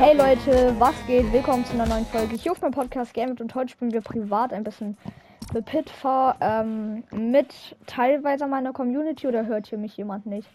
[0.00, 1.30] Hey Leute, was geht?
[1.30, 4.50] Willkommen zu einer neuen Folge hier auf meinem Podcast Game und heute spielen wir privat
[4.50, 4.96] ein bisschen
[5.52, 10.48] The Pitfall ähm, mit teilweise meiner Community oder hört hier mich jemand nicht?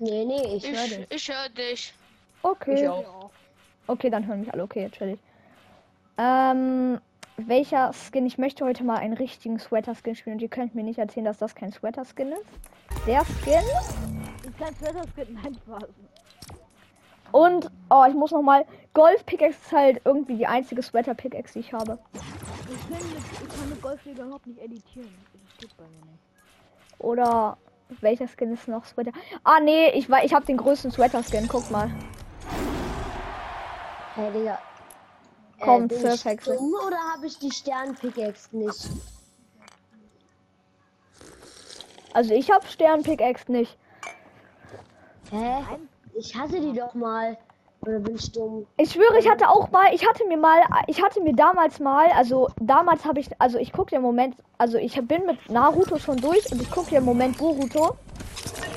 [0.00, 1.06] Nee, nee, ich, höre Ich, dich.
[1.10, 1.94] ich höre dich.
[2.42, 2.82] Okay.
[2.82, 3.30] Ich auch.
[3.86, 4.64] Okay, dann hören mich alle.
[4.64, 5.20] Okay, chillig.
[6.18, 7.00] Ähm,
[7.36, 8.26] welcher Skin?
[8.26, 11.38] Ich möchte heute mal einen richtigen Sweater-Skin spielen und ihr könnt mir nicht erzählen, dass
[11.38, 13.06] das kein Sweater-Skin ist.
[13.06, 13.62] Der Skin
[14.42, 15.88] Ich kann Sweater-Skin, nein, Spaß.
[17.32, 18.64] Und, oh, ich muss noch mal
[18.96, 21.98] Golf-Pickaxe ist halt irgendwie die einzige Sweater-Pickaxe, die ich habe.
[22.14, 25.14] Ich, kann mit, ich kann mit Golfschläger überhaupt nicht editieren.
[25.34, 26.22] Das geht bei mir nicht.
[26.98, 27.58] Oder
[28.00, 29.12] welcher Skin ist noch Sweater?
[29.44, 31.46] Ah, nee, ich, ich habe den größten Sweater-Skin.
[31.46, 31.90] Guck mal.
[34.14, 34.58] Hey, Digga.
[35.60, 36.58] Komm, äh, bin ich Surfhexe.
[36.58, 38.88] oder habe ich die Stern-Pickaxe nicht?
[42.14, 43.76] Also ich habe Stern-Pickaxe nicht.
[45.30, 45.62] Hä?
[46.18, 47.36] Ich hasse die doch mal.
[47.82, 48.66] Oder bin ich dumm?
[48.78, 52.08] Ich schwöre, ich hatte auch mal, ich hatte mir mal, ich hatte mir damals mal,
[52.16, 55.98] also damals habe ich, also ich gucke ja im Moment, also ich bin mit Naruto
[55.98, 57.96] schon durch und ich gucke ja im Moment Boruto.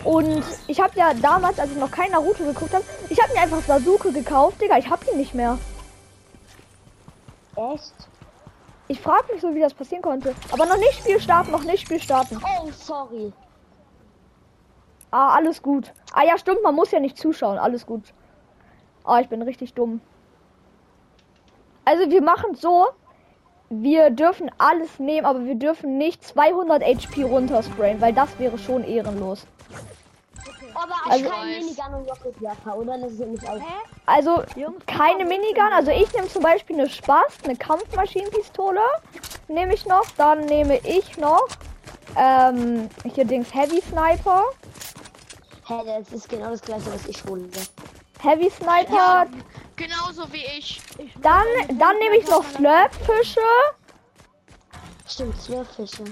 [0.03, 3.39] Und ich habe ja damals, als ich noch kein Naruto geguckt habe, ich habe mir
[3.41, 5.57] einfach Sasuke gekauft, Digga, ich habe ihn nicht mehr.
[7.55, 7.93] Echt?
[8.89, 10.35] Ich frage mich so, wie das passieren konnte.
[10.51, 12.39] Aber noch nicht Spiel starten, noch nicht Spiel starten.
[12.43, 13.31] Oh, sorry.
[15.11, 15.91] Ah, alles gut.
[16.13, 18.13] Ah ja, stimmt, man muss ja nicht zuschauen, alles gut.
[19.03, 20.01] Ah, ich bin richtig dumm.
[21.85, 22.87] Also wir machen so,
[23.69, 28.83] wir dürfen alles nehmen, aber wir dürfen nicht 200 HP runtersprayen, weil das wäre schon
[28.83, 29.47] ehrenlos.
[30.75, 32.97] Aber Also- kein Minigun und Rocket Jacka, oder?
[32.99, 33.57] Das ist ja nicht auch.
[34.05, 38.79] Also Jungs, keine Minigun, also ich nehme zum Beispiel eine Spaß, eine Kampfmaschinenpistole,
[39.47, 41.47] nehme ich noch, dann nehme ich noch
[42.15, 44.43] ähm, hier Dings Heavy Sniper,
[45.69, 47.47] Hä, das ist genau das gleiche, was ich hole.
[48.21, 49.27] Heavy Sniper, Ja,
[49.75, 50.81] genauso wie ich.
[50.97, 51.45] ich dann
[51.77, 53.39] dann nehme ich noch Slurpfische.
[55.07, 56.03] Stimmt, Zwölffische.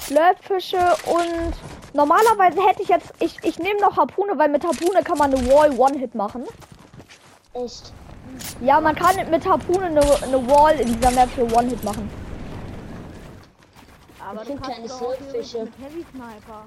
[0.00, 1.52] Slurpfische und
[1.92, 5.46] normalerweise hätte ich jetzt, ich, ich nehme noch Harpune, weil mit Harpune kann man eine
[5.52, 6.44] Wall One-Hit machen.
[7.52, 7.92] Echt?
[8.62, 12.10] Ja, man kann mit Harpune eine, eine Wall in dieser Map für One-Hit machen.
[14.26, 16.64] Aber Ich du kannst kleine mit Heavy Sniper.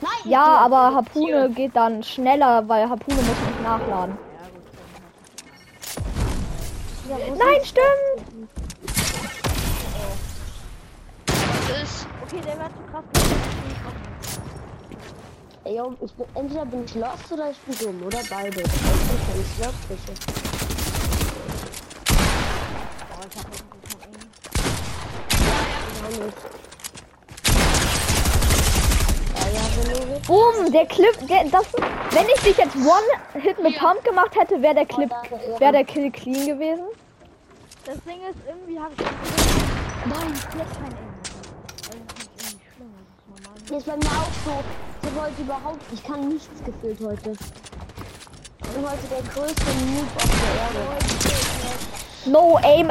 [0.00, 0.30] Nein!
[0.30, 4.18] Ja, aber Harpune geht dann schneller, weil Harpune muss nicht nachladen.
[7.08, 8.48] Ja, gut, dann Nein, stimmt!
[11.26, 12.06] Das ist.
[12.22, 13.04] Okay, der wird zu krass.
[13.14, 14.08] Ich bin krass.
[15.64, 18.48] Ey, yo, ich bin, entweder bin ich lost oder ich bin dumm, oder beide.
[18.48, 18.70] Ich bin
[19.26, 20.12] keine Zwölffische.
[23.10, 23.64] Oh, ich hab kein
[24.04, 24.16] Aim.
[26.00, 26.38] Ja, nicht.
[29.34, 30.17] Ja, ja, wenn du willst.
[30.28, 31.64] Boom, der Clip, der, das,
[32.10, 33.78] wenn ich dich jetzt One-Hit mit.
[33.78, 36.84] Pump gemacht hätte, wäre der Clip, Oh, wäre der Kill clean gewesen.
[37.86, 38.98] Das Ding ist, irgendwie habe ich
[40.04, 41.08] Nein, jetzt kein Aim.
[43.68, 44.52] Das ist bei mir auch so.
[45.00, 47.30] Ich hab heute überhaupt, ich kann nichts gefühlt heute.
[47.30, 50.82] Ich bin heute der größte Noob auf der Erde.
[52.26, 52.90] No aim,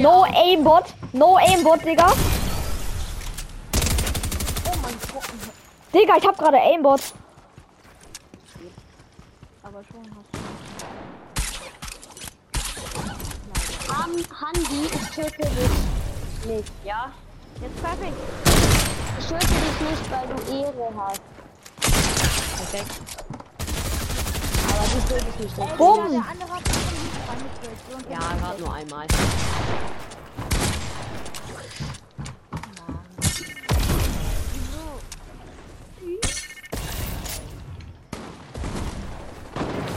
[0.00, 2.06] no aimbot, no aimbot, Digga.
[4.64, 5.24] Oh mein Gott.
[5.92, 7.00] Digga, ich hab gerade aimbot.
[9.62, 10.32] Aber schon hast
[13.90, 17.12] Am Handy, ich töte dich nicht, ja?
[17.56, 17.66] du.
[17.66, 18.16] Jetzt perfekt.
[19.18, 21.22] Ich töte dich nicht, weil du Ehre hast.
[22.56, 22.92] Perfekt.
[24.68, 25.76] Aber du tötest mich nicht.
[25.76, 26.24] Bumm.
[28.10, 29.06] Ja, gerade nur einmal.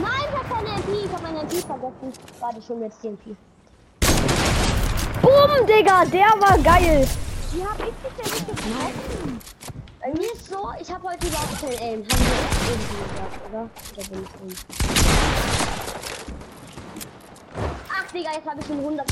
[0.02, 1.12] Nein, ich hab keine MP, ich
[1.70, 2.14] hab vergessen.
[2.40, 3.36] Warte, schon jetzt die MP.
[5.22, 7.08] Boom, Digga, der war geil.
[7.52, 9.40] Wie hab ich dich denn nicht getroffen?
[10.02, 12.04] Bei mir ist so, ich habe heute überhaupt kein Aim.
[12.04, 13.70] Haben wir irgendwie gesagt, oder?
[13.94, 14.54] Oder bin ich dumm?
[17.90, 19.06] Ach, Digga, jetzt habe ich schon 100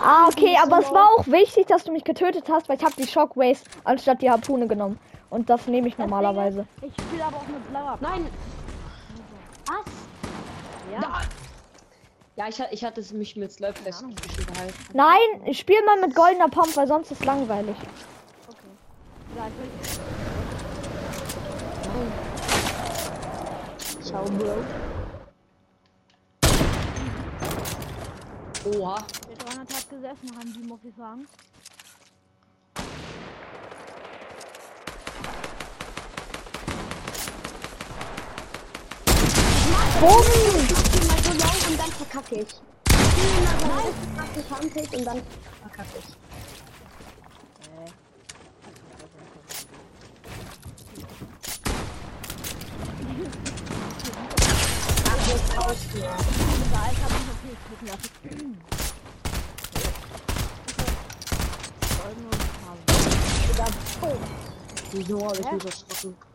[0.00, 2.94] Ah, okay, aber es war auch wichtig, dass du mich getötet hast, weil ich habe
[2.96, 4.98] die Shockwaves anstatt die Harpune genommen.
[5.30, 6.66] Und das nehme ich normalerweise.
[6.82, 7.98] Ich spiele aber auch mit blauer.
[8.00, 8.26] Nein!
[11.02, 11.20] Ja.
[12.36, 14.74] Ja, ich, ich hatte es mich mit Slurpfest gehalten.
[14.92, 17.74] Nein, ich spiele mal mit goldener Pump, weil sonst ist langweilig.
[18.46, 18.58] Okay.
[21.94, 22.12] Will.
[24.04, 24.64] Ciao, Bro.
[28.66, 28.98] Oha.
[29.28, 31.26] Der 300 hat gesessen, haben die, muss ich sagen.
[40.00, 40.22] Bumm!
[40.54, 42.48] Ich mach die mal so laut und dann verkacke ich.
[42.88, 43.94] Ich laut,
[44.34, 44.50] ich
[44.80, 45.22] ich und dann
[45.60, 46.04] verkacke ich.
[55.04, 56.02] Ach, jetzt raus hier.
[56.02, 57.26] Da ist hab ich
[57.68, 58.10] gucken lassen.
[61.98, 62.42] Folgen und
[64.02, 64.22] Farben.
[64.92, 66.27] Wieso habe ich mich erschrocken?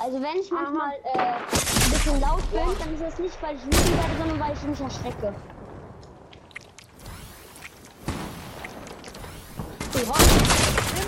[0.00, 3.64] Also wenn ich manchmal äh, ein bisschen laut bin, dann ist das nicht, weil ich
[3.66, 5.34] wütend werde, sondern weil ich mich erschrecke.
[9.94, 10.18] Oha.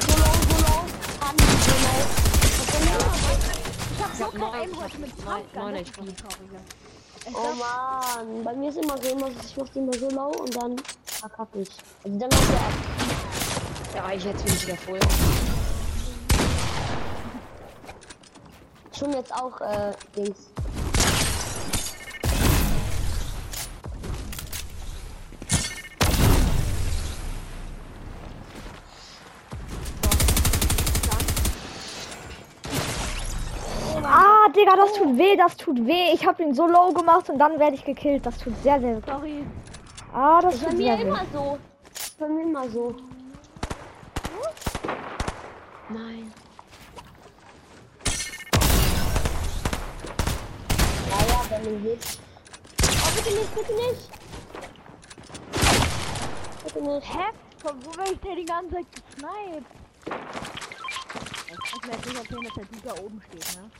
[0.00, 0.82] So low, so low.
[1.20, 2.02] Hand, so low.
[2.42, 2.98] Was denn da?
[3.94, 5.74] Ich hab so kein Aim heute mit Pumpgun.
[5.76, 5.92] ist
[7.32, 10.56] Oh man, bei mir ist immer so, immer, ich mach die immer so low und
[10.56, 11.70] dann verkacke ich.
[12.02, 14.08] Also dann macht er ab.
[14.08, 14.98] Ja, ich jetzt bin ich wieder voll.
[19.00, 20.50] Schon jetzt auch, äh, Dings.
[34.04, 36.12] Ah, Digga, das tut weh, das tut weh.
[36.12, 38.26] Ich habe ihn so low gemacht und dann werde ich gekillt.
[38.26, 39.02] Das tut sehr, sehr weh.
[39.06, 39.46] sorry.
[40.12, 41.58] Ah, das Ist bei tut mir immer so.
[42.18, 42.94] Bei mir immer so.
[45.88, 46.30] Nein.
[51.50, 52.20] Du willst.
[52.80, 54.08] Oh, bitte nicht, bitte nicht.
[56.62, 57.08] Bitte nicht.
[57.12, 57.32] Hä?
[57.58, 59.66] Von wo werde ich denn die ganze Zeit gesniped?
[61.64, 63.70] Ich werde nicht erzählen, dass der Dude da oben steht, ne?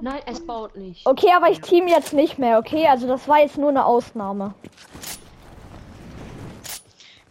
[0.00, 1.06] Nein, es baut nicht.
[1.06, 2.88] Okay, aber ich team jetzt nicht mehr, okay?
[2.88, 4.54] Also das war jetzt nur eine Ausnahme.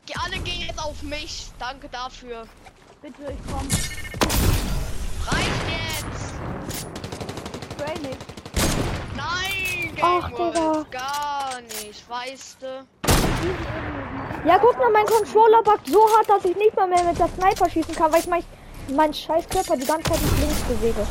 [0.08, 1.52] Die alle gehen jetzt auf mich.
[1.60, 2.48] Danke dafür.
[3.02, 3.68] Bitte, ich komm.
[5.26, 6.36] Reicht jetzt.
[7.72, 8.22] Spray nicht.
[9.16, 10.86] Nein, Ach, Gameboy, Digga.
[10.92, 12.86] Gar nicht, weißt du.
[14.48, 17.28] Ja, guck mal, mein Controller backt so hart, dass ich nicht mal mehr mit der
[17.30, 18.44] Sniper schießen kann, weil ich mein,
[18.96, 21.08] meinen scheiß Körper die ganze Zeit nach links bewege.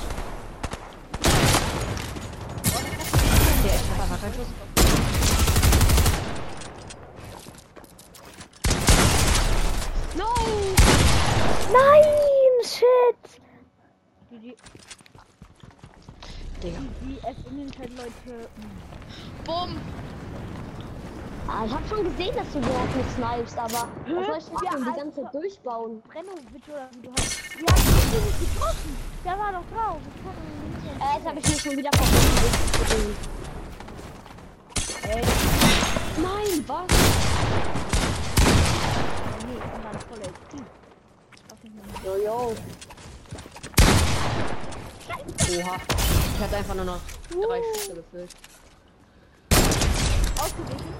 [3.65, 4.47] Der ist einfach kein Schuss.
[10.17, 10.71] No!
[11.73, 12.05] Nein,
[12.65, 13.41] shit.
[14.31, 14.57] Die, die,
[16.63, 16.79] Digga.
[17.03, 18.49] die F-Innenfeld-Leute.
[19.45, 19.81] Bumm!
[21.49, 24.71] Ah, ich hab schon gesehen, dass du dort nicht snipest, aber was soll ich Ja,
[24.73, 24.85] machen?
[24.85, 25.01] Die Alter.
[25.03, 26.03] ganze Zeit durchbauen.
[26.03, 27.41] Brennovic oder wie du heißt.
[27.55, 28.97] Ja, ich hab nicht getroffen.
[29.25, 29.99] Der war doch drauf.
[30.15, 33.17] Ich kann ihn nicht Äh, jetzt habe ich mich schon wieder vergessen.
[35.03, 35.23] Ey.
[36.23, 36.87] Nein, was?
[39.47, 40.21] Nee, und dann voll
[41.65, 42.05] Mann.
[42.05, 42.55] Jojo.
[45.09, 45.77] Oha.
[46.35, 48.31] Ich hatte einfach nur noch drei Schüsse gefüllt.
[50.39, 50.95] Ausgewichen.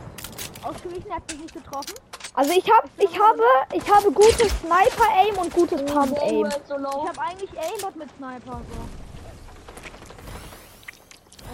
[0.63, 1.95] Ausgewichen hat mich nicht getroffen.
[2.35, 3.43] Also ich hab, ich habe,
[3.73, 6.51] ich habe gutes Sniper-Aim und gutes Pump-Aim.
[6.51, 7.03] Samuel so low.
[7.05, 8.89] Ich habe eigentlich Aimbot mit Sniper so.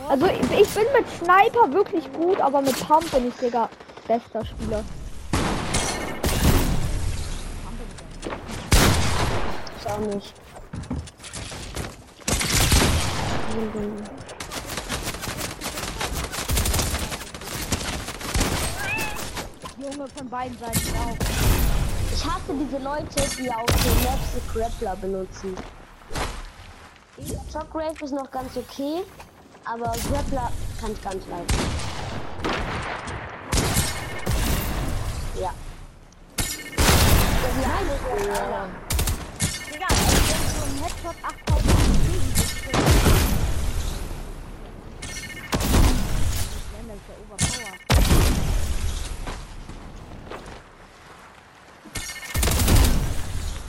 [0.08, 3.68] Also ich, ich bin mit Sniper wirklich gut, aber mit Pump bin ich, Digga,
[4.06, 4.84] bester Spieler.
[9.86, 10.34] Ich auch nicht.
[19.78, 21.16] Junge von beiden Seiten auch.
[22.12, 23.06] Ich hasse diese Leute,
[23.38, 25.54] die auf den Maps die Grappler benutzen.
[27.52, 29.04] Shockwave ist noch ganz okay,
[29.64, 31.46] aber Grappler kann ich ganz leiden.
[35.40, 35.54] Ja.
[37.62, 38.68] Ja,
[41.06, 41.62] overpower.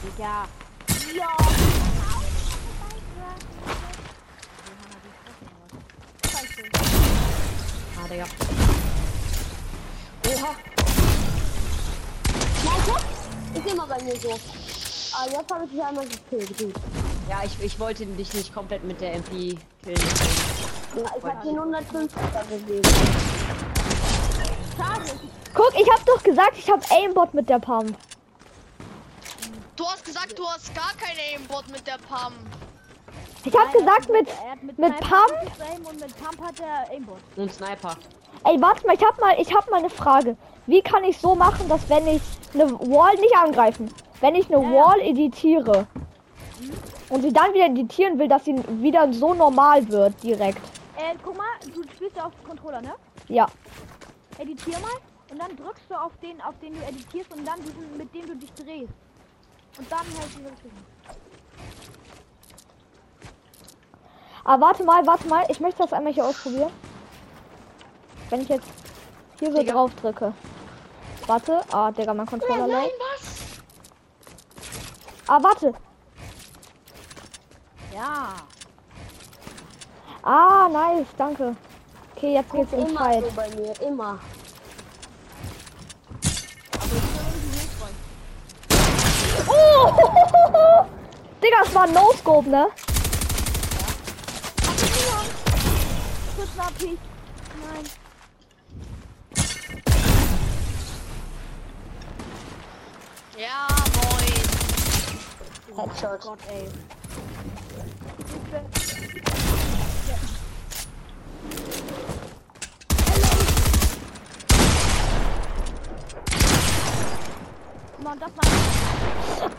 [0.04, 0.48] Digga.
[1.16, 1.32] Ja.
[6.26, 6.64] Scheiße.
[7.98, 8.26] Ah, Digga.
[10.28, 10.56] Oha.
[12.64, 13.02] Nein, guck!
[13.54, 14.40] Ist immer bei mir so.
[17.30, 19.98] Ja, ich, ich wollte dich nicht komplett mit der MP killen.
[20.96, 22.90] Ja, ich habe den 150er gegeben.
[24.78, 25.12] Schade.
[25.54, 27.98] Guck, ich hab doch gesagt, ich hab Aimbot mit der Pump.
[29.76, 32.34] Du hast gesagt, du hast gar kein Aimbot mit der Pam.
[33.44, 34.28] Ich hab gesagt mit,
[34.64, 35.90] mit, mit Sniper Pump?
[35.90, 37.20] und mit Pump hat er Aimbot.
[37.36, 37.96] Und Sniper.
[38.44, 40.36] ey, warte mal, ich hab mal, ich hab mal eine Frage.
[40.66, 42.22] Wie kann ich so machen, dass wenn ich
[42.54, 44.76] eine Wall nicht angreifen, wenn ich eine Ja, ja.
[44.76, 45.88] Wall editiere,
[47.10, 50.62] Und sie dann wieder editieren will, dass sie wieder so normal wird, direkt.
[50.98, 52.96] Äh, guck mal, du spielst ja auf Controller, ne?
[53.30, 53.48] Ja.
[54.38, 54.92] Editier mal
[55.32, 58.26] und dann drückst du auf den, auf den du editierst und dann diesen, mit dem
[58.28, 58.94] du dich drehst.
[59.78, 60.72] Und dann halt diese Richtung.
[64.44, 65.46] Aber warte mal, warte mal.
[65.50, 66.72] Ich möchte das einmal hier ausprobieren.
[68.30, 68.68] Wenn ich jetzt
[69.40, 69.74] hier so Digga.
[69.74, 70.34] drauf drücke.
[71.28, 71.62] Warte.
[71.72, 72.92] Ah, Digga, mein Controller lädt.
[73.00, 73.62] was?
[75.28, 75.74] Ah, warte.
[77.98, 78.36] Ja.
[80.22, 81.08] Ah, nice.
[81.18, 81.56] Danke.
[82.16, 83.24] Okay, jetzt geht's in Immer Fight.
[83.26, 84.20] so bei mir, immer.
[89.48, 89.96] Oh!
[91.42, 92.68] Digga, es war ein No-Scope, ne?
[96.68, 97.84] Nein.
[103.38, 104.48] Ja, moin.
[105.78, 106.22] Headshot.
[106.22, 106.68] Gott, ey.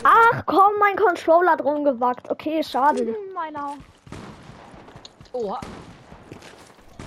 [0.04, 2.30] Ach komm, mein Controller drum gewackt.
[2.30, 3.14] Okay, schade.
[3.34, 3.74] meiner.
[5.32, 5.60] Oha.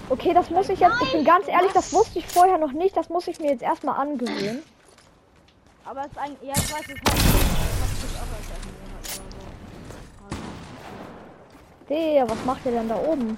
[0.09, 1.01] Okay, das muss ich jetzt.
[1.01, 2.95] Ich bin ganz ehrlich, das wusste ich vorher noch nicht.
[2.97, 4.61] Das muss ich mir jetzt erstmal angewöhnen.
[5.85, 6.35] Aber es ist ein.
[6.41, 6.97] Ja, ich weiß, es hat sich
[8.17, 9.21] auch als Erinnerung oder so.
[11.91, 13.37] Der, was macht ihr denn da oben?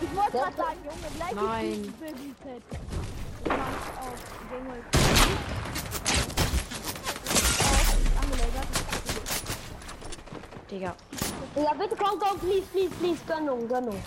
[0.00, 1.94] Ich wollte gerade sagen, Junge, gleich Nein.
[10.70, 10.94] Digga.
[11.54, 13.20] Ja, bitte komm, komm, please, please, please.
[13.26, 14.02] Gönnung, Gönnung.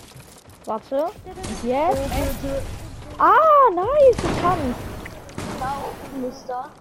[0.66, 1.12] Warte.
[1.62, 1.96] Yes.
[3.20, 3.36] Ah,
[3.76, 4.18] nice.
[4.18, 4.76] Ich kann.
[5.60, 6.72] Ciao, Mister.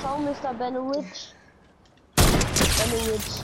[0.00, 0.54] Ciao, Mr.
[0.54, 1.32] Benowitsch.
[2.16, 3.42] Benowitsch.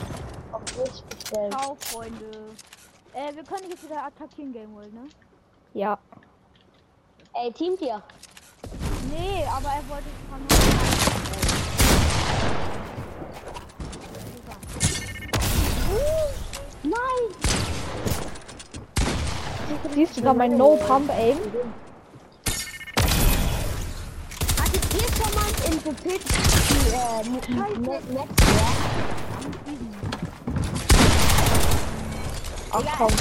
[0.51, 1.53] Auf Twitch bestellt.
[1.53, 2.31] Ciao, Freunde.
[3.13, 5.07] Äh, wir können jetzt wieder attackieren, Gamewell, ne?
[5.73, 5.97] Ja.
[7.33, 8.01] Ey, teamt ihr?
[9.09, 10.39] Nee, aber er wollte es von
[16.83, 17.23] Nein!
[19.93, 21.37] Siehst du da mein No-Pump-Aim?
[24.57, 25.07] Hattet ihr
[25.83, 28.29] The Pit die, äh, mit Netzwerk?
[32.71, 33.11] Ach komm.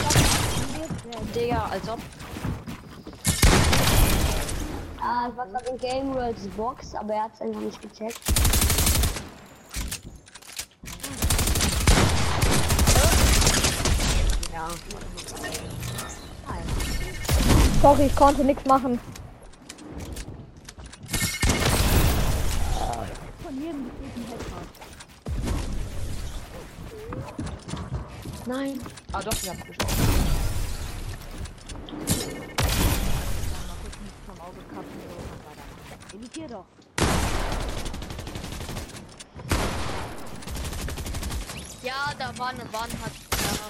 [1.34, 1.98] Digga, als ob.
[5.00, 8.20] Ah, ich war gerade in Game Worlds Box, aber er hat es einfach nicht gecheckt.
[14.52, 14.68] Ja.
[17.82, 19.00] Sorry, ich konnte nichts machen.
[23.42, 24.68] Von jedem gefühlten Headshot.
[28.46, 28.80] Nein.
[29.22, 29.52] Ah doch, ja.
[34.26, 35.66] Vom Auge kappen, so und weiter.
[36.12, 36.64] Editier doch.
[41.84, 42.92] Ja, da war eine Wand.
[43.04, 43.68] Hat, ja,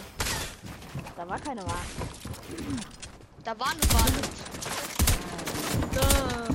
[1.18, 1.84] Da war keine Wahl.
[3.44, 4.26] da war eine Wand.
[5.92, 6.52] Äh,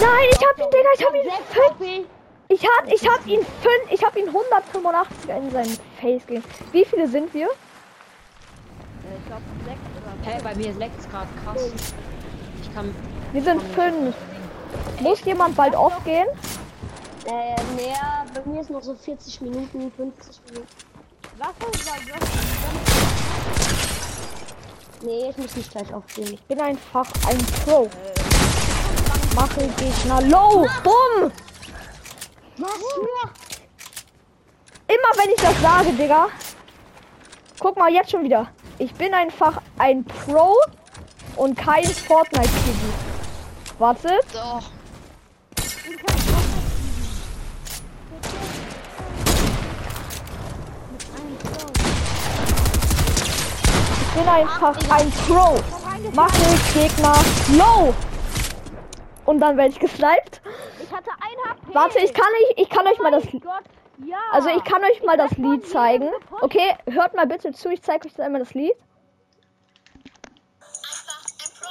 [0.00, 2.15] Nein, ich hab ihn, Digga, ich hab ihn.
[2.48, 3.90] Ich hab, ich hab ihn fünf.
[3.90, 6.44] Ich hab ihn 185 in sein Face gegeben.
[6.72, 7.46] Wie viele sind wir?
[7.46, 7.50] Äh,
[9.18, 11.70] ich glaube sechs oder Hä, bei mir leckt's gerade krass.
[12.62, 12.94] Ich kann.
[13.32, 14.14] Wir sind fünf.
[15.00, 16.28] Muss jemand bald aufgehen?
[17.26, 20.68] Äh, näher, bei mir ist noch so 40 Minuten, 50 Minuten.
[21.38, 22.28] Lass uns mal was.
[25.02, 26.34] Nee, ich muss nicht gleich aufstehen.
[26.34, 27.90] Ich bin einfach ein Pro.
[29.34, 30.66] Mache Gegner low.
[30.82, 31.32] Bumm.
[34.88, 36.28] Immer wenn ich das sage, Digga.
[37.58, 38.48] Guck mal, jetzt schon wieder.
[38.78, 40.54] Ich bin einfach ein Pro
[41.36, 42.92] und kein Fortnite-Kiwi.
[43.78, 44.24] Wartet.
[44.32, 44.60] so.
[54.00, 55.58] Ich bin einfach ein Pro.
[56.14, 56.32] Mache
[56.72, 57.16] Gegner
[57.58, 57.94] low.
[59.26, 60.25] Und dann werde ich gesniped.
[60.98, 61.74] Ich hatte ein HP.
[61.74, 63.24] Warte, ich kann, ich, ich kann euch mal das...
[63.24, 63.64] Mein Gott.
[64.06, 64.16] Ja.
[64.32, 66.10] Also ich kann euch mal das Lied zeigen.
[66.10, 66.42] gepusht.
[66.42, 68.74] Okay, hört mal bitte zu, ich zeige euch jetzt einmal das Lied.
[70.60, 71.68] Einfach ein Pro.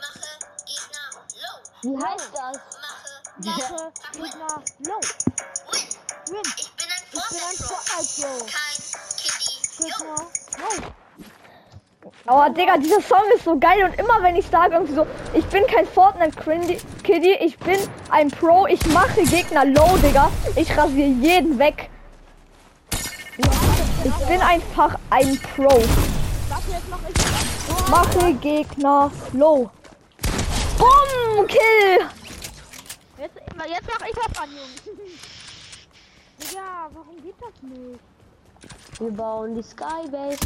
[0.00, 0.20] Mache
[0.66, 1.08] Gegner
[1.42, 1.56] low.
[1.82, 2.56] Wie heißt das?
[2.82, 3.10] Mache
[3.44, 5.00] Mache Gegner low.
[5.70, 5.86] Win.
[6.28, 6.42] Win.
[6.58, 7.74] Ich bin ein Ich bin ein Fortnite Pro.
[7.76, 8.28] Fortnite Pro.
[8.46, 8.78] Kein
[9.22, 9.88] Kitty.
[9.88, 10.90] Yo.
[12.26, 15.44] Aber Digga, dieser Song ist so geil und immer wenn ich sage irgendwie so, ich
[15.46, 17.78] bin kein Fortnite Crindy- Kiddie, ich bin
[18.10, 20.28] ein Pro, ich mache Gegner low, Digga.
[20.56, 21.88] Ich rasiere jeden weg.
[24.02, 25.84] Ich bin einfach ein Pro.
[27.88, 29.70] Mache Gegner low.
[30.78, 32.08] Bumm, Kill.
[33.18, 33.64] Jetzt, jetzt mach
[34.08, 34.82] ich was an, Jungs.
[36.50, 38.00] Digga, warum geht das nicht?
[38.98, 40.38] Wir bauen die Skybase.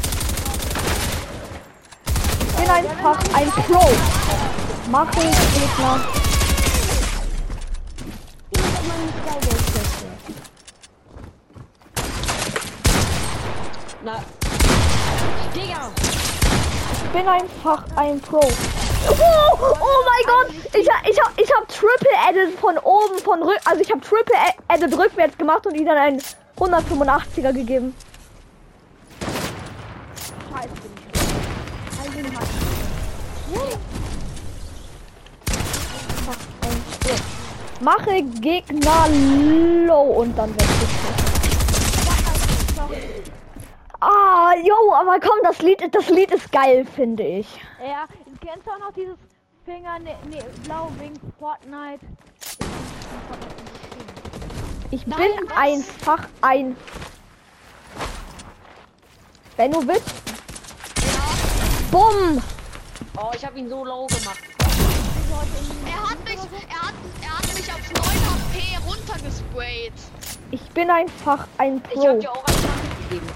[2.39, 3.89] Ich bin einfach ein Pro.
[4.91, 6.01] Mache Gegner.
[8.91, 10.11] Hab meine Skybase testen.
[14.03, 14.25] Na.
[15.55, 15.91] Digga!
[16.93, 18.41] Ich bin einfach ein Pro.
[18.41, 20.55] Oh, oh mein Gott!
[20.75, 24.35] Ich, ich, hab, ich hab Triple Edit von oben, von rück, also ich hab Triple
[24.69, 26.23] Edit rückwärts gemacht und ihm dann einen
[26.59, 27.95] 185er gegeben.
[30.51, 31.11] Scheiße, bin ich.
[31.99, 32.71] Also, Mann.
[37.81, 39.09] Mache Gegner
[39.87, 40.69] low und dann weg.
[44.01, 47.47] Ah, yo, aber komm, das Lied, das Lied ist geil, finde ich.
[47.83, 48.05] Ja,
[48.41, 49.17] kennst du auch noch dieses
[49.65, 52.01] Finger, ne, ne, blau wegen Fortnite?
[54.91, 56.77] Ich bin einfach ein.
[59.57, 60.15] Wenn du willst.
[61.91, 62.43] Bumm!
[63.17, 64.41] Oh, ich hab ihn so low gemacht.
[65.87, 69.93] Er hat mich, er hat, er hat mich auf 9 HP runtergesprayt.
[70.51, 72.19] Ich bin einfach ein Ich hab Pro.
[72.19, 73.27] dir auch einen Schaden gegeben.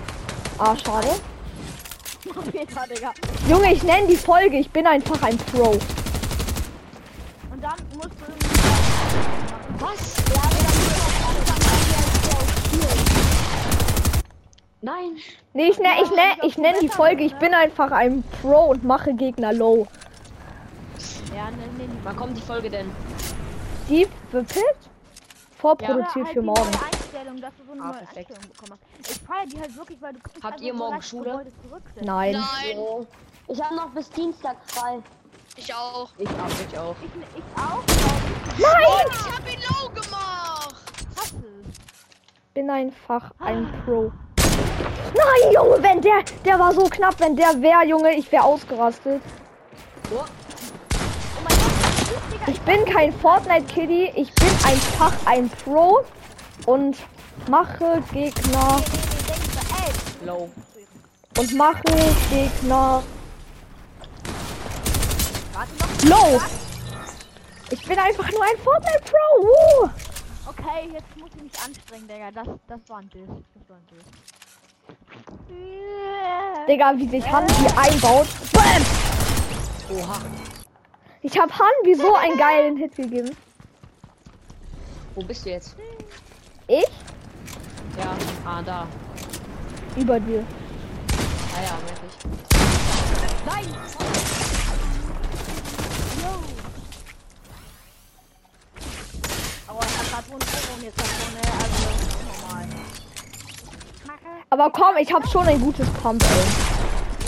[0.59, 1.09] Ah, schade.
[2.51, 3.13] Peter, Digga.
[3.49, 5.71] Junge, ich nenne die Folge, ich bin einfach ein Pro.
[5.73, 5.81] Und
[7.63, 10.15] dann musst du Was?
[14.81, 15.17] Nein.
[15.55, 18.85] Nee, ich nenne ich nenn, ich nenn die Folge, ich bin einfach ein Pro und
[18.85, 19.87] mache Gegner low.
[21.35, 22.01] Ja, ne, ne, ne.
[22.03, 22.91] Wann kommt die Folge denn?
[23.89, 24.47] Die wird
[25.59, 26.61] vorproduziert Oder halt für morgen.
[26.63, 27.91] Einstellung, dass du so eine Ah.
[27.99, 29.11] Einstellung bekommen hast.
[29.11, 31.47] Ich feiere die halt wirklich, weil du Habt einfach ihr morgen Schule?
[32.03, 32.33] Nein.
[32.33, 33.07] Nein.
[33.49, 34.99] Ich habe noch bis Dienstag frei.
[35.57, 36.09] ich auch.
[36.19, 36.33] Ich auch,
[36.71, 36.97] ich auch.
[37.03, 37.83] Ich, ich auch,
[38.59, 39.07] Nein!
[39.11, 40.75] Ich hab ihn low gemacht.
[41.17, 41.35] es.
[42.55, 44.13] Bin einfach ein Pro.
[45.17, 49.23] Nein, Junge, wenn der, der war so knapp, wenn der wäre, Junge, ich wäre ausgerastet.
[50.11, 52.34] Oh mein Gott, das ist, Digga.
[52.47, 56.05] Ich bin kein Fortnite-Kiddie, ich bin einfach ein Pro
[56.67, 56.97] und
[57.49, 58.83] mache Gegner
[60.25, 60.51] low.
[61.39, 61.83] und mache
[62.31, 63.03] Gegner
[66.05, 66.41] low.
[67.71, 69.43] Ich bin einfach nur ein Fortnite Pro.
[69.43, 69.91] Woo.
[70.47, 72.31] Okay, jetzt muss ich mich anstrengen, Digga.
[72.31, 73.27] Das, das war ein Diss.
[73.27, 74.05] Das war ein Diss.
[75.51, 76.67] Yeah.
[76.67, 78.27] Digga, wie sich Hansi einbaut.
[78.53, 78.85] Bam!
[79.99, 80.44] Oha.
[81.25, 83.35] Ich habe Hansi so einen geilen Hit gegeben.
[85.15, 85.75] Wo bist du jetzt?
[86.69, 86.85] Ich
[87.97, 88.15] Ja.
[88.45, 88.87] Ah, da.
[89.97, 90.45] über dir.
[91.57, 92.15] Ah ja, merk ich.
[93.47, 93.75] Nein!
[99.67, 101.41] Aber er hat grad Wunderung jetzt davon, ne?
[101.63, 101.89] Also,
[102.43, 102.69] normal.
[104.51, 106.65] Aber komm, ich habe schon ein gutes Pump, ey.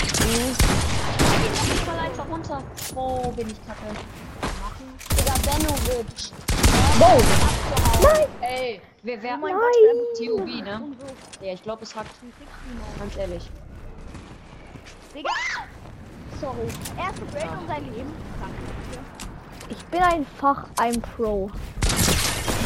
[0.02, 0.95] Ich einfach
[2.31, 2.62] runter.
[2.95, 3.95] Oh, bin ich kacke.
[5.17, 6.33] Digga, Benovic.
[6.99, 7.23] Wow.
[8.03, 8.27] Nein.
[8.41, 9.55] Ey, wer wer Nein.
[10.19, 10.83] TOB, ne?
[11.41, 12.15] Ja, ich glaube, es hackt.
[12.99, 13.51] Ganz ehrlich.
[15.15, 15.31] Digga,
[16.41, 16.69] Sorry.
[16.99, 18.12] erste Break um sein Leben.
[19.69, 21.51] Ich bin einfach ein Pro.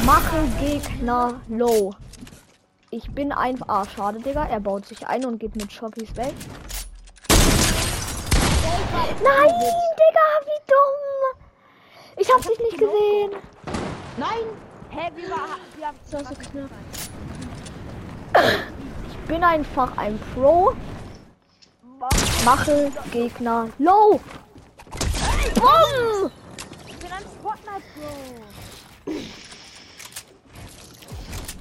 [0.04, 1.94] Mache Gegner low.
[2.90, 3.68] Ich bin einfach.
[3.68, 4.46] Ah, schade, Digga.
[4.46, 6.34] Er baut sich ein und geht mit Shoppies weg.
[9.22, 9.54] Nein,
[9.98, 11.02] Digga, wie dumm.
[12.16, 13.32] Ich hab's dich nicht gesehen.
[14.16, 14.46] Nein!
[14.90, 15.56] Hä, wie war.
[15.76, 16.70] Wie war Das war so knapp.
[19.08, 20.74] Ich bin einfach ein Pro.
[22.44, 24.20] Mache Gegner low.
[25.54, 26.30] Bumm!
[26.86, 28.10] Ich bin ein Fortnite Pro.
[29.06, 29.28] Ich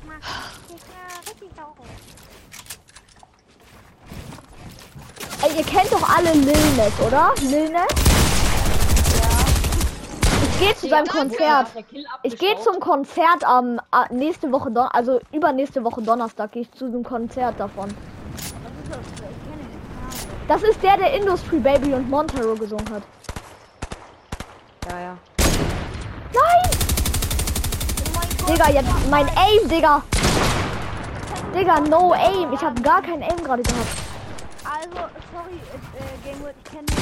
[0.08, 1.86] mach Gegner richtig sauer.
[5.39, 7.34] Ey, ihr kennt doch alle Lil Nas, oder?
[7.42, 7.88] Lil Nas?
[10.44, 11.68] Ich gehe zu seinem Konzert.
[12.24, 16.72] Ich gehe zum Konzert am äh, nächste Woche Don also übernächste Woche Donnerstag gehe ich
[16.72, 17.90] zu einem Konzert davon.
[20.48, 23.04] Das ist der, der Industry Baby und Montero gesungen hat.
[24.90, 25.18] Ja, ja.
[26.34, 26.70] Nein!
[28.48, 30.02] Digga, jetzt mein Aim, Digga.
[31.54, 32.52] Digga, no aim.
[32.52, 33.88] Ich habe gar kein Aim gerade gehabt.
[34.64, 36.98] Also, sorry, äh, Gamewood, ich kenne den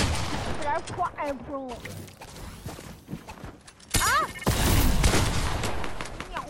[0.95, 1.71] Fire Pro.
[3.99, 4.25] Ah!
[6.33, 6.41] Ja,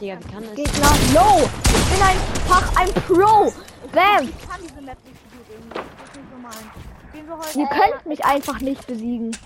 [0.00, 0.54] Digga, wie kann das?
[0.54, 1.48] Gegner, no!
[1.64, 3.52] Ich bin einfach ein Pro!
[3.92, 4.28] Bam!
[4.28, 5.74] Ich kann diese Map nicht irgendwie.
[5.74, 7.08] Das ist nicht.
[7.08, 7.58] Spielen heute.
[7.58, 9.36] Ihr könnt mich einfach nicht besiegen.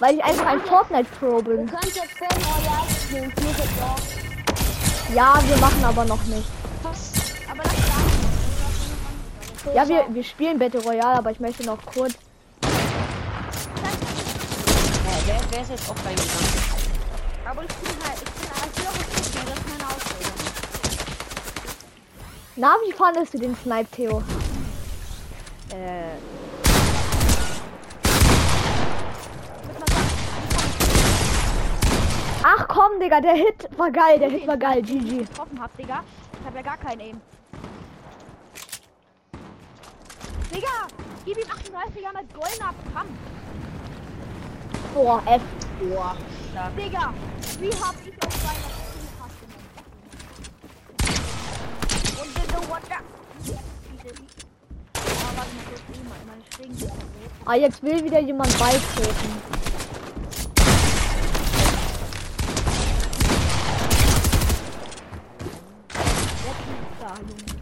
[0.00, 1.66] Weil ich einfach ein Fortnite-Pro bin.
[1.66, 4.27] kannst jetzt Fan Royale spielen.
[5.14, 6.46] Ja, wir machen aber noch nicht.
[6.84, 12.12] Aber das ist Ja, wir, wir spielen Battle Royale, aber ich möchte noch kurz.
[12.62, 12.68] Hä,
[15.26, 16.68] wer, wer ist jetzt auch reingegangen?
[17.46, 20.30] Aber ich bin halt, ich bin halt hier auch das ist meine Ausrede.
[22.56, 24.22] Na, wie fandest du den Snipe, Theo?
[25.70, 26.18] Äh,
[32.42, 35.18] Ach komm, Digga, der Hit war geil, der Hit war geil, GG.
[35.24, 36.02] getroffen hab, Digga.
[36.40, 37.20] Ich hab ja gar keinen Aim.
[40.54, 40.86] Digga,
[41.24, 43.10] gib ihm 38er mit goldener Pump.
[44.94, 45.42] Boah, F.
[45.80, 46.16] boah,
[46.50, 46.76] stark.
[46.76, 47.12] Digga,
[47.60, 48.70] wie hab ich auf seiner?
[52.22, 53.54] Und bitte, what the...
[54.94, 55.82] Ah, kurz,
[56.60, 56.88] eh.
[57.44, 59.42] Ah, jetzt will wieder jemand beitreten.
[67.00, 67.58] Da, Junge.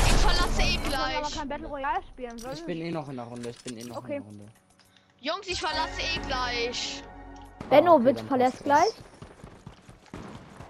[0.06, 1.36] Ich verlasse eh Wir können aber gleich.
[1.38, 3.50] kein Battle Royale spielen, soll Ich bin eh noch in der Runde.
[3.50, 4.18] Ich bin eh noch Okay.
[4.18, 4.46] in der Runde.
[5.22, 7.04] Jungs, ich verlasse eh gleich.
[7.70, 8.94] Benno, Ah, okay, verlässt gleich.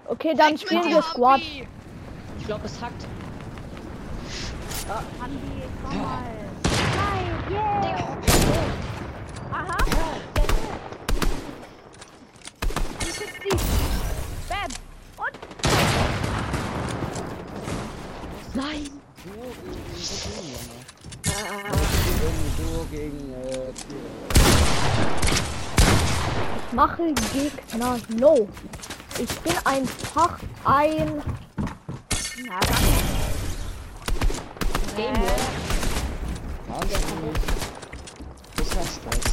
[0.06, 1.42] Okay, dann spielen wir Squad.
[1.42, 1.68] Abi.
[2.40, 3.06] Ich glaube, es hackt.
[5.20, 6.24] Andi, komm mal.
[6.96, 8.18] Nein, yeah!
[9.52, 9.78] Aha!
[13.02, 13.52] Die 50.
[14.48, 14.72] Bam!
[15.18, 15.38] Und
[18.56, 18.90] Nein!
[26.68, 28.48] Ich mache Gegner no.
[29.20, 31.22] Ich bin einfach ein.
[32.48, 32.88] Na, danke.
[34.96, 36.80] Game Ja,
[38.56, 39.28] das ja Stress.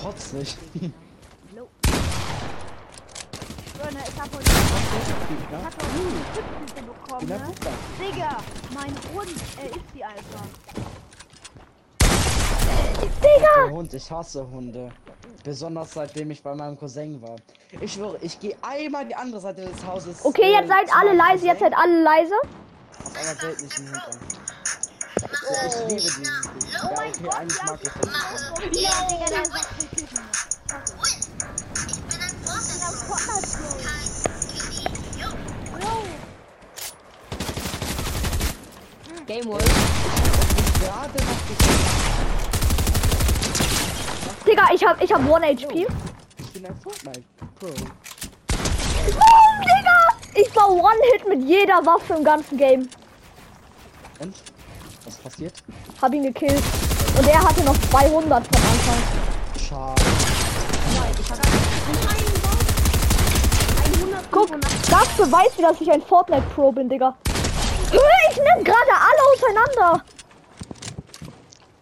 [0.00, 0.58] Trotz nicht.
[3.74, 4.50] Birne, ich hab heute
[4.90, 5.08] ich
[5.52, 6.86] hab heute eine 17.
[6.86, 7.34] bekommen, ne?
[7.34, 8.14] ist?
[8.14, 8.36] Digga,
[8.74, 10.46] mein Hund, er ist die einfach.
[13.20, 13.64] Digga!
[13.64, 14.90] Der Hund, ich hasse Hunde.
[15.44, 17.36] Besonders seitdem ich bei meinem Cousin war.
[17.80, 20.24] Ich schwöre, ich gehe einmal die andere Seite des Hauses.
[20.24, 22.34] Okay, äh, jetzt seid alle leise, jetzt seid alle leise.
[23.04, 24.18] Auf einmal bellt mich ein Hund an.
[25.66, 26.72] Ich, liebe dieses Ding.
[26.72, 28.82] Ja, okay, eigentlich mag ich das nicht.
[28.82, 29.89] Ja, Digga, der sagt
[39.30, 39.64] Game World.
[40.80, 41.78] Gerade noch gesehen.
[44.44, 45.86] Digga, ich hab, ich hab 1 HP.
[46.36, 47.22] Ich bin ein Fortnite
[47.60, 47.68] Pro.
[47.68, 47.86] Boom,
[49.62, 50.08] Digga!
[50.34, 52.88] Ich war One-Hit mit jeder Waffe im ganzen Game.
[54.18, 54.34] Und?
[55.04, 55.62] Was passiert?
[56.02, 56.64] Hab ihn gekillt.
[57.16, 58.98] Und er hatte noch 200 vom Anfang.
[59.68, 60.02] Schade.
[64.32, 64.48] Guck,
[64.90, 67.14] das beweist wieder, dass ich ein Fortnite Pro bin, Digga.
[68.30, 70.04] Ich nimm gerade alle auseinander.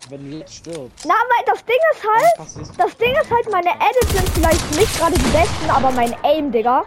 [0.09, 1.05] Wenn du jetzt stirbst.
[1.07, 4.99] Na, weil das Ding ist halt, das Ding ist halt, meine Edits sind vielleicht nicht
[4.99, 6.85] gerade die besten, aber mein Aim, Digga.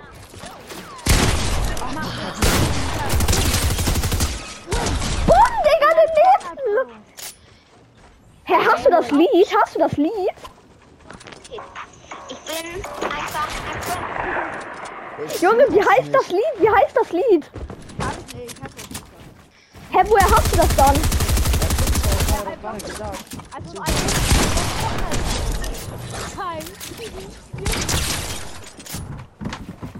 [5.28, 7.04] Boom, Digga, den nächsten.
[8.45, 9.56] Hä, hast du das Lied?
[9.62, 10.34] Hast du das Lied?
[12.28, 15.39] Ich bin einfach ein.
[15.39, 16.56] Junge, wie heißt das Lied?
[16.58, 17.52] Wie heißt das Lied?
[19.93, 20.95] Hä, woher hast du das dann?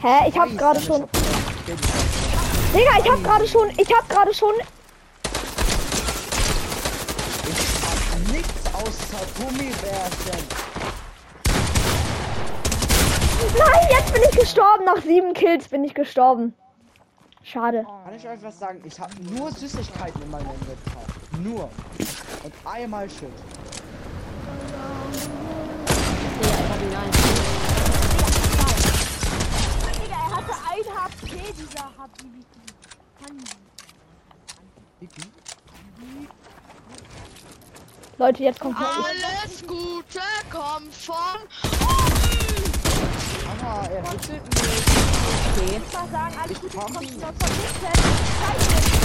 [0.01, 1.10] Hä, ich hab gerade schon.
[2.73, 3.69] Digga, ich hab gerade schon.
[3.77, 4.54] Ich hab gerade schon.
[7.45, 10.47] Ich hab nichts außer Gummibärchen.
[13.58, 14.86] Nein, jetzt bin ich gestorben.
[14.86, 16.54] Nach sieben Kills bin ich gestorben.
[17.43, 17.86] Schade.
[18.06, 18.82] Kann ich euch was sagen?
[18.86, 21.04] Ich habe nur Süßigkeiten in meinem Inventar.
[21.43, 21.69] Nur.
[22.43, 23.30] Und einmal Shit.
[30.10, 32.45] Er hatte ein HP, dieser Habibi.
[38.17, 40.19] Leute, jetzt kommt Alles Gute
[40.51, 41.15] kommt von
[41.82, 42.71] oben!
[43.63, 45.20] Aha, er witzelt nicht
[45.57, 45.81] nicht.
[45.87, 46.87] Ich mal sagen, alles Ich gute komm.
[46.93, 47.49] Squad noch von.
[48.41, 49.01] Scheiße.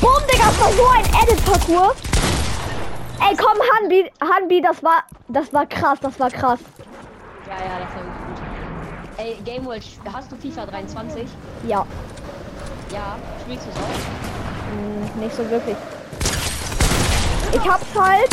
[0.00, 1.96] Boom, Digga, das war so ein Edit-Parcours.
[3.20, 6.58] Ey, komm, Hanbi, Hanbi, das war, das war krass, das war krass.
[7.46, 9.18] Ja, ja, das war gut.
[9.18, 9.80] Ey, Gamewell,
[10.12, 11.28] hast du FIFA 23?
[11.66, 11.86] Ja,
[12.92, 14.70] Ja, spielst du es auch?
[15.14, 15.76] hm, nicht so wirklich.
[17.52, 18.30] Ich hab's halt.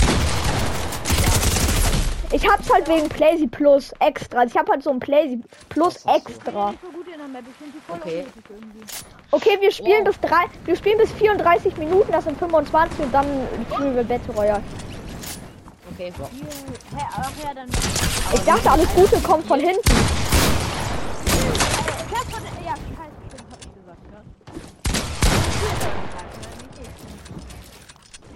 [2.32, 4.44] Ich hab's halt wegen Playsy Plus extra.
[4.44, 6.74] Ich hab halt so ein Playsy Plus extra.
[7.90, 8.26] Okay.
[9.32, 13.26] Okay, wir spielen bis drei, wir spielen bis 34 Minuten, das sind 25 und dann
[13.74, 14.64] spielen wir Battle Royale.
[15.94, 16.14] Okay.
[16.96, 17.68] Hä, ach ja, dann.
[18.34, 19.82] Ich dachte, alles Gute kommt von hinten.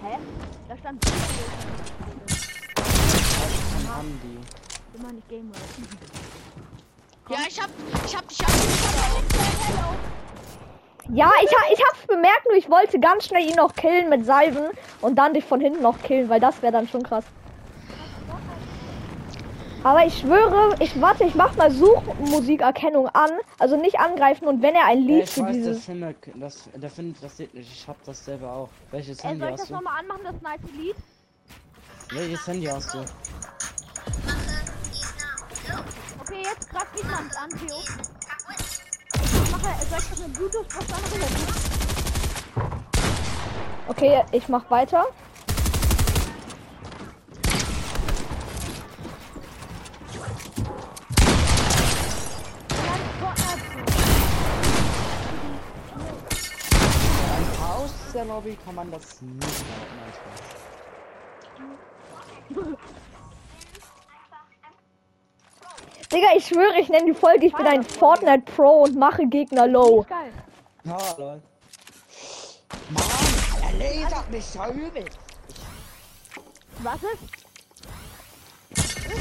[0.02, 0.18] Hä?
[0.72, 1.04] Da stand
[3.86, 4.98] Haben die.
[4.98, 5.52] immer nicht Game.
[7.28, 7.68] Ja, ich hab,
[8.06, 8.82] ich hab dich abgeschlossen.
[11.12, 14.24] Ja, ich, ha, ich hab's bemerkt, nur ich wollte ganz schnell ihn noch killen mit
[14.24, 14.70] Salven
[15.02, 17.26] und dann dich von hinten noch killen, weil das wäre dann schon krass.
[19.84, 24.74] Aber ich schwöre, ich warte, ich mach mal Suchmusikerkennung an, also nicht angreifen und wenn
[24.76, 25.84] er ein Ja, Lied ich für weiß, dieses.
[25.84, 27.68] Finne, das, der Finne interessiert mich.
[27.68, 28.68] Ich hab das selber auch.
[28.92, 30.94] Welches Äh, Handy soll ich hast das nochmal anmachen, das nice Lied?
[32.12, 32.98] Welches Handy hast du?
[36.20, 37.76] Okay, jetzt greift niemand an, Theo.
[39.14, 41.26] Ich mache, soll ich das mit Bluetooth was rüber?
[43.88, 45.06] Okay, ich mach weiter.
[57.34, 57.90] Ein Chaos
[58.22, 59.64] der Lobby kann man das nicht machen.
[59.96, 60.58] Nein, Spaß.
[66.12, 69.66] Digga, ich schwöre, ich nenne die Folge, ich bin ein Fortnite Pro und mache Gegner
[69.66, 70.04] low.
[70.84, 71.42] Ja, lol.
[72.90, 75.04] Mann, er lasert mich so übel.
[76.78, 77.22] Was ist?
[78.74, 79.16] Äh,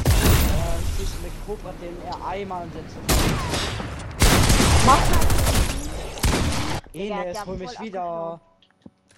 [0.98, 2.98] zwischen der Cobra, den er einmal setzt.
[4.86, 5.00] Mach.
[6.94, 8.42] Enes, ja hol mich wieder.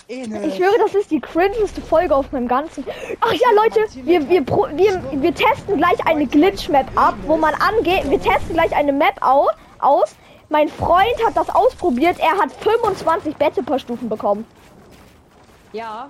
[0.08, 2.86] Ich schwöre, das ist die cringeste Folge auf meinem ganzen.
[3.22, 8.10] Ach ja, Leute, wir, wir, wir, wir testen gleich eine Glitch-Map ab, wo man angeht.
[8.10, 9.48] Wir testen gleich eine Map au,
[9.80, 10.16] aus.
[10.50, 12.18] Mein Freund hat das ausprobiert.
[12.20, 14.46] Er hat 25 Bette per Stufen bekommen.
[15.72, 16.10] Ja.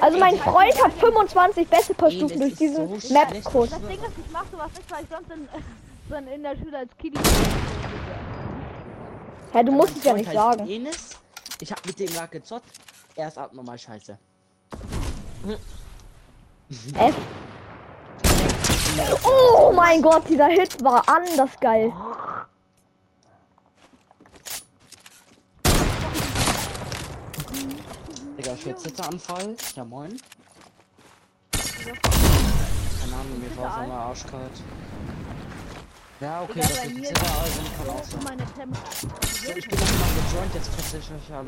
[0.00, 3.70] Also mein Freund hat 25 Beste per Stufen durch diesen so Map-Kurs.
[3.70, 5.48] Das Ding ist, ich mach sowas nicht, weil ich sonst in,
[6.10, 7.18] dann in der Schule als Kiddy.
[9.52, 10.68] Hä, du musst es ja nicht sagen.
[10.68, 11.19] Enes.
[11.60, 12.70] Ich hab mit dem gerade gezockt.
[13.14, 14.18] Er ist abnormal scheiße.
[16.94, 17.14] F.
[19.24, 21.92] Oh mein Gott, dieser Hit war anders geil.
[28.38, 29.54] Digga, Schützenanfall.
[29.74, 30.18] Ja, moin.
[31.52, 34.62] Keine Ahnung, mir war so mal arschkalt.
[36.20, 38.76] Ja, okay, das bei ist mir- Zitter, also kann auch Temp.
[38.76, 41.46] So, ich bin noch mal gejoint, jetzt fresse ich euch alle.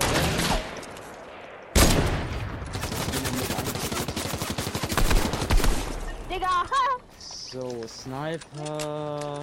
[6.31, 6.97] Digga, ha!
[7.19, 9.43] So, Sniper.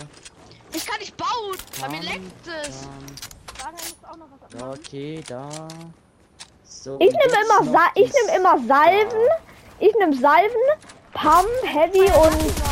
[0.74, 1.58] Ich kann nicht bauen.
[1.80, 2.82] Bei mir leckt es.
[2.82, 3.06] dann.
[3.64, 4.80] Warte, ich muss auch noch was Ja, machen.
[4.80, 5.50] okay, da.
[6.64, 9.28] So, Ich nehme immer, Sa ich nehm immer Salven.
[9.80, 10.68] Ich nehme Salven,
[11.14, 12.69] Pam, Heavy und.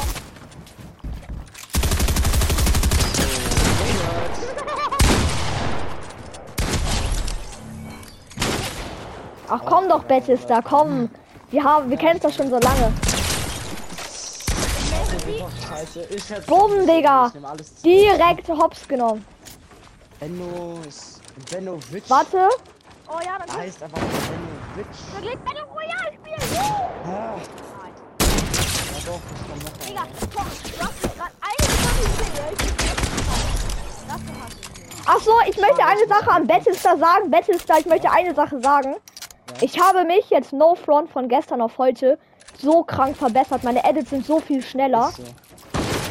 [9.88, 11.10] Doch, Battlestar, komm.
[11.50, 12.92] Wir haben, wir kennen es doch schon so lange.
[16.46, 17.32] Bumm, Digga.
[17.84, 19.26] Direkt hops genommen.
[20.20, 21.22] Benno ist.
[21.52, 22.10] Benno Witch.
[22.10, 22.50] Warte.
[23.08, 24.98] Oh ja, das Er heißt einfach Benno Witch.
[25.14, 26.42] Da geht Battle Royale spielen!
[27.06, 27.36] Ah.
[28.20, 30.04] Ja doch, ich komm noch Digga,
[30.36, 32.58] komm, du hast mich grad eine Sache gesehen.
[34.08, 34.22] Das.
[35.06, 37.32] Ach so, ich möchte eine Sache am Battlestar sagen.
[37.32, 38.96] Battlestar, ich möchte eine Sache sagen.
[39.62, 42.20] Ich habe mich jetzt No Front von gestern auf heute
[42.60, 43.64] so krank verbessert.
[43.64, 45.12] Meine Edits sind so viel schneller.
[45.16, 45.24] So.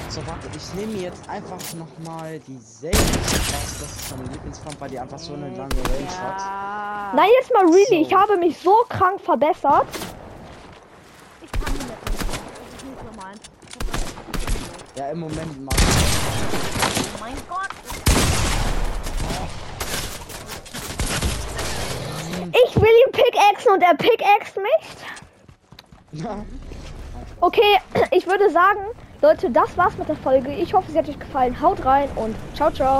[0.09, 3.79] so, warte, ich nehme jetzt einfach nochmal dieselbe Spaß.
[3.81, 6.39] Das ist meine Lieblingsfront, weil die einfach so eine lange Range hat.
[6.41, 7.13] Ja.
[7.15, 7.87] Nein, jetzt mal really.
[7.87, 7.95] So.
[7.95, 9.87] Ich habe mich so krank verbessert.
[11.43, 11.93] Ich kann die nicht.
[12.77, 13.41] Ist nicht meins.
[14.97, 15.75] Ja, im Moment mal.
[15.77, 17.69] Oh mein Gott.
[22.53, 26.23] Ich will ihn pickaxen und er pickaxt mich.
[26.23, 26.45] Ja.
[27.41, 27.79] Okay,
[28.13, 28.81] ich würde sagen,
[29.23, 30.53] Leute, das war's mit der Folge.
[30.53, 31.61] Ich hoffe, sie hat euch gefallen.
[31.61, 32.95] Haut rein und ciao, ciao.